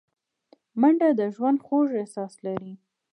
[0.79, 2.73] منډه د ژوند خوږ احساس لري